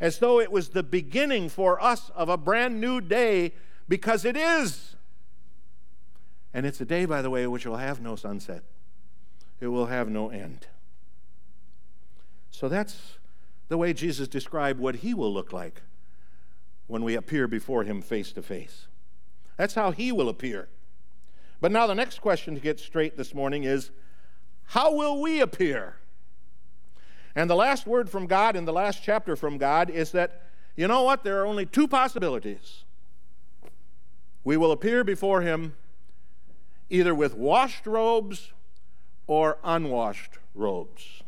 as 0.00 0.18
though 0.18 0.40
it 0.40 0.50
was 0.50 0.70
the 0.70 0.82
beginning 0.82 1.48
for 1.48 1.82
us 1.82 2.10
of 2.14 2.28
a 2.28 2.36
brand 2.36 2.80
new 2.80 3.00
day 3.00 3.52
because 3.88 4.24
it 4.24 4.36
is. 4.36 4.96
And 6.52 6.66
it's 6.66 6.80
a 6.80 6.84
day, 6.84 7.04
by 7.04 7.22
the 7.22 7.30
way, 7.30 7.46
which 7.46 7.64
will 7.64 7.76
have 7.76 8.00
no 8.00 8.16
sunset, 8.16 8.64
it 9.60 9.68
will 9.68 9.86
have 9.86 10.08
no 10.08 10.30
end. 10.30 10.66
So 12.50 12.68
that's 12.68 13.18
the 13.68 13.78
way 13.78 13.92
Jesus 13.92 14.26
described 14.26 14.80
what 14.80 14.96
he 14.96 15.14
will 15.14 15.32
look 15.32 15.52
like 15.52 15.82
when 16.86 17.04
we 17.04 17.14
appear 17.14 17.46
before 17.46 17.84
him 17.84 18.02
face 18.02 18.32
to 18.32 18.42
face. 18.42 18.86
That's 19.56 19.74
how 19.74 19.92
he 19.92 20.12
will 20.12 20.28
appear. 20.28 20.68
But 21.64 21.72
now, 21.72 21.86
the 21.86 21.94
next 21.94 22.20
question 22.20 22.54
to 22.56 22.60
get 22.60 22.78
straight 22.78 23.16
this 23.16 23.32
morning 23.32 23.64
is 23.64 23.90
how 24.64 24.94
will 24.94 25.22
we 25.22 25.40
appear? 25.40 25.96
And 27.34 27.48
the 27.48 27.54
last 27.56 27.86
word 27.86 28.10
from 28.10 28.26
God 28.26 28.54
in 28.54 28.66
the 28.66 28.72
last 28.74 29.02
chapter 29.02 29.34
from 29.34 29.56
God 29.56 29.88
is 29.88 30.12
that, 30.12 30.42
you 30.76 30.86
know 30.86 31.04
what? 31.04 31.24
There 31.24 31.40
are 31.40 31.46
only 31.46 31.64
two 31.64 31.88
possibilities. 31.88 32.84
We 34.44 34.58
will 34.58 34.72
appear 34.72 35.04
before 35.04 35.40
him 35.40 35.74
either 36.90 37.14
with 37.14 37.32
washed 37.32 37.86
robes 37.86 38.52
or 39.26 39.56
unwashed 39.64 40.36
robes. 40.54 41.22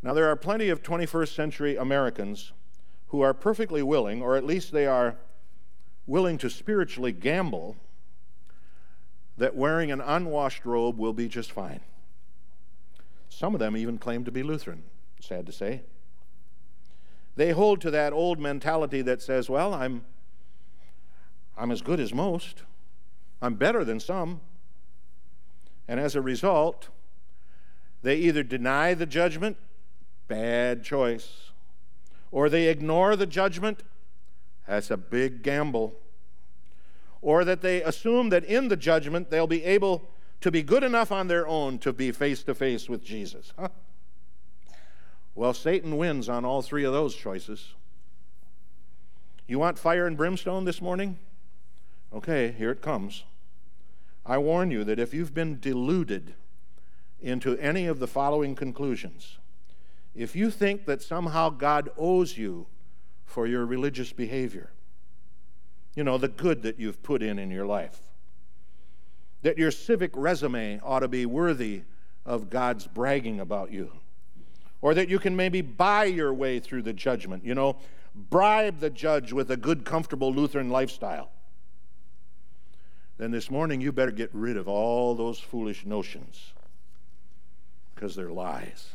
Now, 0.00 0.14
there 0.14 0.28
are 0.28 0.36
plenty 0.36 0.68
of 0.68 0.84
21st 0.84 1.34
century 1.34 1.76
Americans 1.76 2.52
who 3.08 3.20
are 3.20 3.34
perfectly 3.34 3.82
willing, 3.82 4.22
or 4.22 4.36
at 4.36 4.44
least 4.44 4.70
they 4.70 4.86
are 4.86 5.16
willing 6.08 6.38
to 6.38 6.50
spiritually 6.50 7.12
gamble, 7.12 7.76
that 9.36 9.54
wearing 9.54 9.92
an 9.92 10.00
unwashed 10.00 10.64
robe 10.64 10.98
will 10.98 11.12
be 11.12 11.28
just 11.28 11.52
fine. 11.52 11.80
Some 13.28 13.54
of 13.54 13.60
them 13.60 13.76
even 13.76 13.98
claim 13.98 14.24
to 14.24 14.32
be 14.32 14.42
Lutheran, 14.42 14.82
sad 15.20 15.46
to 15.46 15.52
say. 15.52 15.82
They 17.36 17.52
hold 17.52 17.80
to 17.82 17.90
that 17.92 18.12
old 18.12 18.40
mentality 18.40 19.02
that 19.02 19.22
says, 19.22 19.48
well, 19.48 19.72
I'm 19.72 20.04
I'm 21.56 21.70
as 21.72 21.82
good 21.82 21.98
as 22.00 22.14
most, 22.14 22.62
I'm 23.42 23.54
better 23.54 23.84
than 23.84 24.00
some. 24.00 24.40
And 25.88 25.98
as 25.98 26.14
a 26.14 26.20
result, 26.20 26.88
they 28.02 28.16
either 28.16 28.42
deny 28.42 28.94
the 28.94 29.06
judgment, 29.06 29.56
bad 30.28 30.84
choice, 30.84 31.50
or 32.30 32.48
they 32.48 32.68
ignore 32.68 33.16
the 33.16 33.26
judgment, 33.26 33.82
that's 34.68 34.90
a 34.90 34.96
big 34.96 35.42
gamble, 35.42 35.94
or 37.22 37.44
that 37.44 37.62
they 37.62 37.82
assume 37.82 38.28
that 38.28 38.44
in 38.44 38.68
the 38.68 38.76
judgment 38.76 39.30
they'll 39.30 39.46
be 39.46 39.64
able 39.64 40.08
to 40.42 40.50
be 40.50 40.62
good 40.62 40.84
enough 40.84 41.10
on 41.10 41.26
their 41.26 41.48
own 41.48 41.78
to 41.78 41.92
be 41.92 42.12
face 42.12 42.42
to 42.44 42.54
face 42.54 42.88
with 42.88 43.02
Jesus. 43.02 43.52
Huh? 43.58 43.68
Well, 45.34 45.54
Satan 45.54 45.96
wins 45.96 46.28
on 46.28 46.44
all 46.44 46.62
three 46.62 46.84
of 46.84 46.92
those 46.92 47.14
choices. 47.14 47.74
You 49.46 49.58
want 49.58 49.78
fire 49.78 50.06
and 50.06 50.16
brimstone 50.16 50.64
this 50.64 50.82
morning? 50.82 51.18
Okay, 52.12 52.52
here 52.52 52.70
it 52.70 52.82
comes. 52.82 53.24
I 54.26 54.36
warn 54.36 54.70
you 54.70 54.84
that 54.84 54.98
if 54.98 55.14
you've 55.14 55.34
been 55.34 55.58
deluded 55.58 56.34
into 57.20 57.56
any 57.56 57.86
of 57.86 57.98
the 57.98 58.06
following 58.06 58.54
conclusions, 58.54 59.38
if 60.14 60.36
you 60.36 60.50
think 60.50 60.84
that 60.84 61.00
somehow 61.00 61.48
God 61.48 61.88
owes 61.96 62.36
you 62.36 62.66
for 63.28 63.46
your 63.46 63.66
religious 63.66 64.10
behavior, 64.10 64.70
you 65.94 66.02
know, 66.02 66.16
the 66.16 66.28
good 66.28 66.62
that 66.62 66.80
you've 66.80 67.02
put 67.02 67.22
in 67.22 67.38
in 67.38 67.50
your 67.50 67.66
life, 67.66 68.00
that 69.42 69.58
your 69.58 69.70
civic 69.70 70.10
resume 70.14 70.80
ought 70.82 71.00
to 71.00 71.08
be 71.08 71.26
worthy 71.26 71.82
of 72.24 72.48
God's 72.48 72.86
bragging 72.86 73.38
about 73.38 73.70
you, 73.70 73.92
or 74.80 74.94
that 74.94 75.10
you 75.10 75.18
can 75.18 75.36
maybe 75.36 75.60
buy 75.60 76.04
your 76.04 76.32
way 76.32 76.58
through 76.58 76.82
the 76.82 76.94
judgment, 76.94 77.44
you 77.44 77.54
know, 77.54 77.76
bribe 78.14 78.80
the 78.80 78.90
judge 78.90 79.30
with 79.30 79.50
a 79.50 79.58
good, 79.58 79.84
comfortable 79.84 80.32
Lutheran 80.32 80.70
lifestyle. 80.70 81.30
Then 83.18 83.30
this 83.30 83.50
morning 83.50 83.82
you 83.82 83.92
better 83.92 84.10
get 84.10 84.30
rid 84.32 84.56
of 84.56 84.68
all 84.68 85.14
those 85.14 85.38
foolish 85.38 85.84
notions 85.84 86.54
because 87.94 88.16
they're 88.16 88.32
lies. 88.32 88.94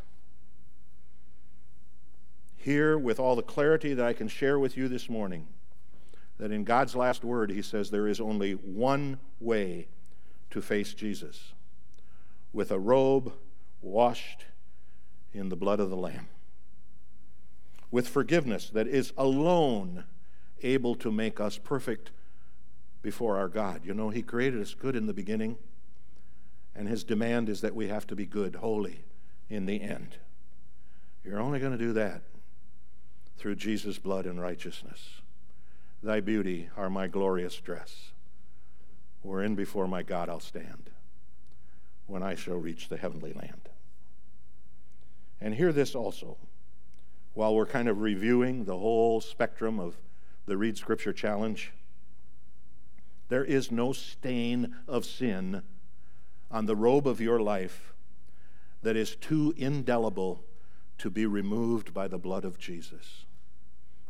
Here, 2.64 2.98
with 2.98 3.20
all 3.20 3.36
the 3.36 3.44
clarity 3.44 3.94
that 3.94 4.06
I 4.06 4.14
can 4.14 4.30
share 4.30 4.58
with 4.58 4.78
you 4.78 4.88
this 4.88 5.10
morning, 5.10 5.48
that 6.38 6.50
in 6.50 6.64
God's 6.64 6.96
last 6.96 7.22
word, 7.22 7.52
He 7.52 7.62
says 7.62 7.92
there 7.92 8.08
is 8.08 8.22
only 8.22 8.54
one 8.54 9.20
way 9.42 9.90
to 10.50 10.62
face 10.62 10.94
Jesus 10.94 11.52
with 12.54 12.72
a 12.72 12.80
robe 12.80 13.34
washed 13.82 14.46
in 15.34 15.50
the 15.50 15.58
blood 15.58 15.82
of 15.82 15.90
the 15.90 15.98
Lamb, 15.98 16.30
with 17.92 18.08
forgiveness 18.08 18.70
that 18.70 18.88
is 18.88 19.12
alone 19.18 20.06
able 20.62 20.96
to 20.96 21.12
make 21.12 21.42
us 21.42 21.58
perfect 21.58 22.12
before 23.02 23.36
our 23.36 23.50
God. 23.50 23.82
You 23.84 23.94
know, 23.94 24.10
He 24.10 24.22
created 24.22 24.62
us 24.62 24.74
good 24.74 24.96
in 24.96 25.06
the 25.06 25.14
beginning, 25.14 25.58
and 26.74 26.88
His 26.88 27.04
demand 27.04 27.50
is 27.50 27.60
that 27.60 27.76
we 27.76 27.90
have 27.90 28.08
to 28.08 28.16
be 28.16 28.26
good, 28.26 28.56
holy 28.56 29.04
in 29.50 29.66
the 29.66 29.82
end. 29.82 30.16
You're 31.26 31.42
only 31.42 31.60
going 31.60 31.74
to 31.74 31.78
do 31.78 31.92
that 31.92 32.22
through 33.38 33.56
Jesus' 33.56 34.00
blood 34.00 34.26
and 34.26 34.40
righteousness. 34.40 35.22
Thy 36.02 36.20
beauty 36.20 36.70
are 36.76 36.90
my 36.90 37.08
glorious 37.08 37.56
dress, 37.56 38.12
wherein 39.22 39.56
before 39.56 39.88
my 39.88 40.04
God 40.04 40.30
I'll 40.30 40.40
stand 40.40 40.90
when 42.08 42.24
I 42.24 42.36
shall 42.36 42.56
reach 42.56 42.90
the 42.90 42.98
heavenly 42.98 43.34
land. 43.34 43.70
And 45.40 45.56
hear 45.56 45.72
this 45.72 45.96
also, 45.96 46.38
while 47.34 47.56
we're 47.56 47.66
kind 47.66 47.88
of 47.90 48.02
reviewing 48.02 48.66
the 48.66 48.78
whole 48.78 49.22
spectrum 49.22 49.80
of 49.80 49.96
the 50.46 50.58
Read 50.58 50.78
Scripture 50.78 51.14
Challenge. 51.14 51.72
There 53.30 53.46
is 53.46 53.72
no 53.72 53.94
stain 53.94 54.76
of 54.88 55.06
sin 55.06 55.64
on 56.52 56.66
the 56.66 56.76
robe 56.76 57.08
of 57.08 57.22
your 57.22 57.40
life 57.40 57.94
that 58.82 58.98
is 58.98 59.16
too 59.16 59.54
indelible 59.58 60.44
to 60.98 61.10
be 61.10 61.26
removed 61.26 61.94
by 61.94 62.08
the 62.08 62.18
blood 62.18 62.46
of 62.46 62.58
Jesus. 62.58 63.26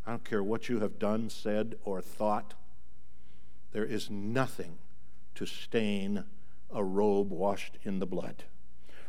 I 0.06 0.12
don't 0.12 0.25
care 0.25 0.44
what 0.44 0.70
you 0.70 0.80
have 0.80 1.00
done, 1.00 1.30
said, 1.30 1.75
or 1.84 2.02
thought, 2.02 2.54
there 3.72 3.86
is 3.86 4.10
nothing 4.10 4.78
to 5.36 5.46
stain 5.46 6.25
a 6.72 6.84
robe 6.84 7.32
washed 7.32 7.78
in 7.84 8.00
the 8.00 8.06
blood. 8.06 8.44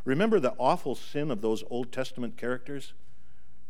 Remember 0.05 0.39
the 0.39 0.53
awful 0.57 0.95
sin 0.95 1.31
of 1.31 1.41
those 1.41 1.63
Old 1.69 1.91
Testament 1.91 2.37
characters? 2.37 2.93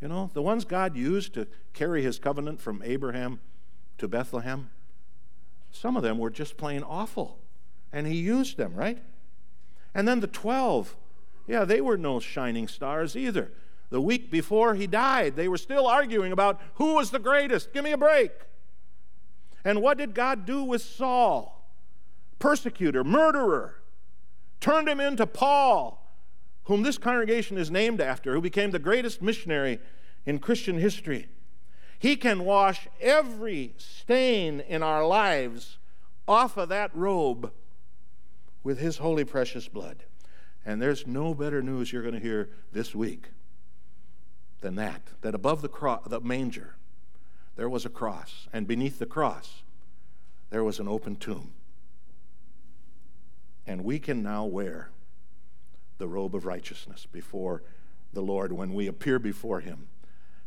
You 0.01 0.07
know, 0.07 0.29
the 0.33 0.41
ones 0.41 0.65
God 0.65 0.95
used 0.95 1.33
to 1.33 1.47
carry 1.73 2.03
his 2.03 2.19
covenant 2.19 2.61
from 2.61 2.81
Abraham 2.83 3.39
to 3.97 4.07
Bethlehem? 4.07 4.69
Some 5.71 5.97
of 5.97 6.03
them 6.03 6.17
were 6.17 6.29
just 6.29 6.57
plain 6.57 6.83
awful. 6.83 7.39
And 7.91 8.05
he 8.05 8.15
used 8.15 8.57
them, 8.57 8.75
right? 8.75 9.01
And 9.93 10.07
then 10.07 10.19
the 10.19 10.27
12, 10.27 10.95
yeah, 11.47 11.63
they 11.63 11.79
were 11.79 11.97
no 11.97 12.19
shining 12.19 12.67
stars 12.67 13.15
either. 13.15 13.51
The 13.89 14.01
week 14.01 14.31
before 14.31 14.75
he 14.75 14.87
died, 14.87 15.35
they 15.35 15.47
were 15.47 15.57
still 15.57 15.87
arguing 15.87 16.31
about 16.31 16.59
who 16.75 16.95
was 16.95 17.11
the 17.11 17.19
greatest. 17.19 17.73
Give 17.73 17.83
me 17.83 17.91
a 17.91 17.97
break. 17.97 18.31
And 19.63 19.81
what 19.81 19.97
did 19.97 20.13
God 20.13 20.45
do 20.45 20.63
with 20.63 20.81
Saul? 20.81 21.69
Persecutor, 22.39 23.03
murderer. 23.03 23.81
Turned 24.59 24.89
him 24.89 24.99
into 24.99 25.27
Paul, 25.27 26.11
whom 26.63 26.83
this 26.83 26.97
congregation 26.97 27.57
is 27.57 27.69
named 27.69 28.01
after, 28.01 28.33
who 28.33 28.41
became 28.41 28.71
the 28.71 28.79
greatest 28.79 29.21
missionary 29.21 29.79
in 30.25 30.39
Christian 30.39 30.79
history. 30.79 31.27
He 31.99 32.15
can 32.15 32.43
wash 32.43 32.87
every 32.99 33.73
stain 33.77 34.59
in 34.59 34.83
our 34.83 35.05
lives 35.05 35.77
off 36.27 36.57
of 36.57 36.69
that 36.69 36.95
robe 36.95 37.51
with 38.63 38.79
His 38.79 38.97
holy, 38.97 39.23
precious 39.23 39.67
blood. 39.67 40.03
And 40.65 40.81
there's 40.81 41.05
no 41.05 41.33
better 41.33 41.61
news 41.61 41.93
you're 41.93 42.01
going 42.01 42.15
to 42.15 42.19
hear 42.19 42.49
this 42.71 42.95
week 42.95 43.29
than 44.61 44.75
that 44.75 45.01
that 45.21 45.35
above 45.35 45.61
the, 45.61 45.69
cro- 45.69 46.01
the 46.05 46.19
manger, 46.21 46.75
there 47.55 47.69
was 47.69 47.85
a 47.85 47.89
cross, 47.89 48.47
and 48.51 48.67
beneath 48.67 48.99
the 48.99 49.05
cross, 49.05 49.63
there 50.49 50.63
was 50.63 50.79
an 50.79 50.87
open 50.87 51.15
tomb. 51.15 51.53
And 53.67 53.83
we 53.83 53.99
can 53.99 54.21
now 54.21 54.45
wear 54.45 54.89
the 55.97 56.07
robe 56.07 56.35
of 56.35 56.45
righteousness 56.45 57.07
before 57.11 57.63
the 58.13 58.21
Lord 58.21 58.51
when 58.51 58.73
we 58.73 58.87
appear 58.87 59.19
before 59.19 59.61
Him 59.61 59.87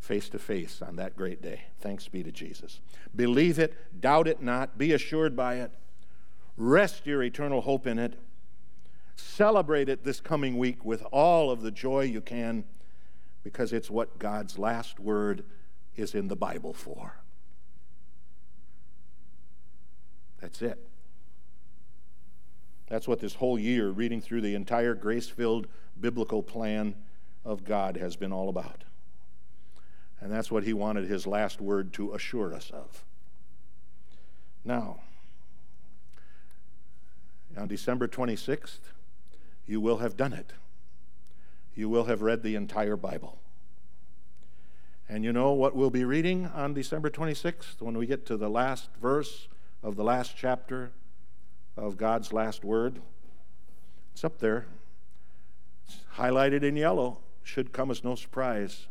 face 0.01 0.29
to 0.29 0.39
face 0.39 0.81
on 0.81 0.97
that 0.97 1.17
great 1.17 1.43
day. 1.43 1.63
Thanks 1.81 2.09
be 2.09 2.23
to 2.23 2.31
Jesus. 2.31 2.81
Believe 3.15 3.59
it, 3.59 4.01
doubt 4.01 4.29
it 4.29 4.41
not, 4.41 4.79
be 4.79 4.93
assured 4.93 5.35
by 5.35 5.57
it, 5.57 5.73
rest 6.57 7.07
your 7.07 7.23
eternal 7.23 7.63
hope 7.63 7.87
in 7.87 7.99
it. 7.99 8.15
Celebrate 9.17 9.89
it 9.89 10.05
this 10.05 10.21
coming 10.21 10.57
week 10.57 10.85
with 10.85 11.03
all 11.11 11.51
of 11.51 11.63
the 11.63 11.71
joy 11.73 12.03
you 12.03 12.21
can 12.21 12.65
because 13.49 13.73
it's 13.73 13.89
what 13.91 14.19
God's 14.19 14.59
last 14.59 15.01
word 15.01 15.43
is 15.97 16.15
in 16.15 16.29
the 16.29 16.37
Bible 16.37 16.75
for. 16.75 17.15
That's 20.39 20.61
it. 20.61 20.79
That's 22.89 23.09
what 23.09 23.21
this 23.21 23.37
whole 23.37 23.59
year, 23.59 23.89
reading 23.89 24.21
through 24.21 24.43
the 24.43 24.55
entire 24.55 24.95
grace 24.95 25.31
filled 25.31 25.67
biblical 25.99 26.43
plan 26.43 26.95
of 27.43 27.65
God, 27.65 27.97
has 27.97 28.17
been 28.17 28.35
all 28.35 28.51
about. 28.51 28.85
And 30.21 30.31
that's 30.31 30.51
what 30.51 30.65
he 30.65 30.75
wanted 30.75 31.09
his 31.09 31.27
last 31.27 31.59
word 31.59 31.95
to 31.95 32.13
assure 32.13 32.53
us 32.53 32.71
of. 32.71 33.03
Now, 34.63 35.01
on 37.57 37.67
December 37.67 38.09
26th, 38.09 38.81
you 39.67 39.81
will 39.81 39.99
have 39.99 40.19
done 40.19 40.35
it. 40.35 40.53
You 41.79 41.89
will 41.89 42.07
have 42.07 42.23
read 42.23 42.43
the 42.43 42.57
entire 42.57 42.97
Bible. 42.97 43.39
And 45.09 45.23
you 45.23 45.33
know 45.33 45.53
what 45.53 45.77
we'll 45.77 45.91
be 45.91 46.05
reading 46.05 46.47
on 46.47 46.75
December 46.75 47.09
26th 47.09 47.81
when 47.81 47.97
we 47.97 48.05
get 48.05 48.27
to 48.27 48.37
the 48.37 48.49
last 48.49 48.91
verse 49.01 49.47
of 49.81 49.95
the 49.95 50.03
last 50.03 50.35
chapter 50.37 50.91
of 51.77 51.97
God's 51.97 52.33
last 52.33 52.65
word? 52.65 53.01
It's 54.13 54.25
up 54.25 54.41
there. 54.41 54.67
It's 55.87 56.01
highlighted 56.17 56.65
in 56.65 56.75
yellow. 56.75 57.19
Should 57.45 57.73
come 57.73 57.93
as 57.93 58.03
no 58.03 58.17
surprise 58.17 58.89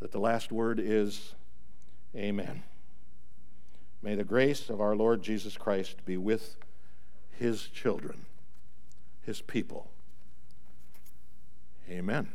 that 0.00 0.10
the 0.10 0.18
last 0.18 0.50
word 0.50 0.80
is 0.80 1.36
Amen. 2.16 2.64
May 4.02 4.16
the 4.16 4.24
grace 4.24 4.70
of 4.70 4.80
our 4.80 4.96
Lord 4.96 5.22
Jesus 5.22 5.56
Christ 5.56 6.04
be 6.04 6.16
with 6.16 6.56
his 7.30 7.68
children, 7.68 8.26
his 9.22 9.40
people. 9.40 9.92
Amen. 11.88 12.28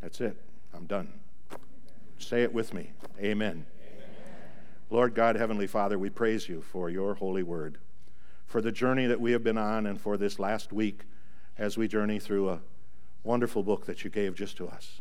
That's 0.00 0.20
it. 0.20 0.36
I'm 0.74 0.86
done. 0.86 1.12
Say 2.18 2.42
it 2.42 2.52
with 2.52 2.72
me. 2.72 2.92
Amen. 3.18 3.26
Amen. 3.50 3.66
Lord 4.90 5.14
God, 5.14 5.36
Heavenly 5.36 5.66
Father, 5.66 5.98
we 5.98 6.10
praise 6.10 6.48
you 6.48 6.62
for 6.62 6.88
your 6.88 7.14
holy 7.14 7.42
word, 7.42 7.78
for 8.46 8.60
the 8.60 8.72
journey 8.72 9.06
that 9.06 9.20
we 9.20 9.32
have 9.32 9.44
been 9.44 9.58
on, 9.58 9.86
and 9.86 10.00
for 10.00 10.16
this 10.16 10.38
last 10.38 10.72
week 10.72 11.02
as 11.56 11.76
we 11.76 11.88
journey 11.88 12.18
through 12.18 12.48
a 12.48 12.60
wonderful 13.24 13.62
book 13.62 13.86
that 13.86 14.04
you 14.04 14.10
gave 14.10 14.34
just 14.34 14.56
to 14.56 14.68
us 14.68 15.00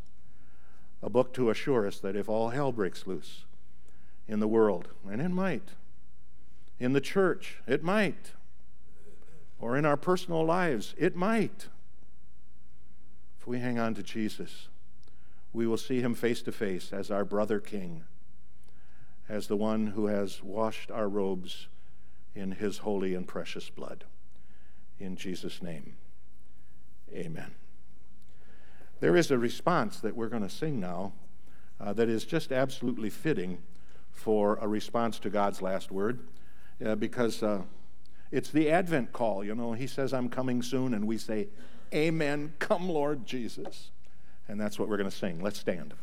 a 1.01 1.09
book 1.09 1.33
to 1.33 1.49
assure 1.49 1.85
us 1.87 1.99
that 1.99 2.15
if 2.15 2.27
all 2.27 2.49
hell 2.49 2.71
breaks 2.71 3.05
loose 3.05 3.45
in 4.27 4.39
the 4.39 4.47
world, 4.47 4.89
and 5.09 5.21
it 5.21 5.29
might, 5.29 5.69
in 6.79 6.93
the 6.93 7.01
church, 7.01 7.57
it 7.67 7.83
might, 7.83 8.31
or 9.59 9.77
in 9.77 9.85
our 9.85 9.97
personal 9.97 10.43
lives, 10.43 10.93
it 10.97 11.15
might, 11.15 11.67
we 13.47 13.59
hang 13.59 13.79
on 13.79 13.93
to 13.93 14.03
Jesus, 14.03 14.67
we 15.53 15.65
will 15.65 15.77
see 15.77 16.01
him 16.01 16.13
face 16.13 16.41
to 16.41 16.51
face 16.51 16.91
as 16.91 17.09
our 17.09 17.23
brother 17.23 17.61
king, 17.61 18.03
as 19.29 19.47
the 19.47 19.55
one 19.55 19.87
who 19.87 20.07
has 20.07 20.43
washed 20.43 20.91
our 20.91 21.07
robes 21.07 21.67
in 22.35 22.51
his 22.51 22.79
holy 22.79 23.15
and 23.15 23.25
precious 23.25 23.69
blood. 23.69 24.03
In 24.99 25.15
Jesus' 25.15 25.63
name, 25.63 25.95
amen. 27.13 27.55
There 28.99 29.15
is 29.15 29.31
a 29.31 29.37
response 29.37 30.01
that 30.01 30.15
we're 30.15 30.27
going 30.27 30.43
to 30.43 30.49
sing 30.49 30.81
now 30.81 31.13
uh, 31.79 31.93
that 31.93 32.09
is 32.09 32.25
just 32.25 32.51
absolutely 32.51 33.09
fitting 33.09 33.59
for 34.11 34.57
a 34.59 34.67
response 34.67 35.19
to 35.19 35.29
God's 35.29 35.61
last 35.61 35.89
word 35.89 36.19
uh, 36.85 36.95
because 36.95 37.41
uh, 37.41 37.61
it's 38.29 38.49
the 38.49 38.69
Advent 38.69 39.13
call. 39.13 39.41
You 39.41 39.55
know, 39.55 39.71
He 39.71 39.87
says, 39.87 40.13
I'm 40.13 40.27
coming 40.27 40.61
soon, 40.61 40.93
and 40.93 41.07
we 41.07 41.17
say, 41.17 41.47
Amen. 41.93 42.53
Come, 42.59 42.89
Lord 42.89 43.25
Jesus. 43.25 43.91
And 44.47 44.59
that's 44.59 44.79
what 44.79 44.87
we're 44.89 44.97
going 44.97 45.09
to 45.09 45.15
sing. 45.15 45.41
Let's 45.41 45.59
stand. 45.59 45.93